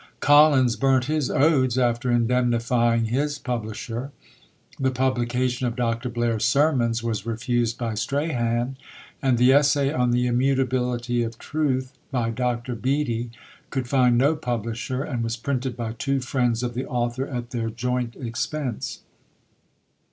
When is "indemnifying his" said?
2.09-3.37